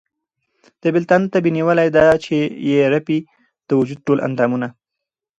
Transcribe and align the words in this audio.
د 0.81 0.83
بېلتانه 0.93 1.27
تبې 1.33 1.49
نيولی، 1.57 1.87
دا 1.97 2.05
چې 2.25 2.35
ئې 2.63 2.79
رپي 2.93 3.19
د 3.67 3.69
وجود 3.79 3.99
ټول 4.07 4.17
اندامونه 4.27 4.67